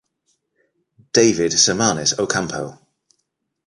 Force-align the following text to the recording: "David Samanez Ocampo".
"David 1.13 1.51
Samanez 1.53 2.17
Ocampo". 2.17 2.79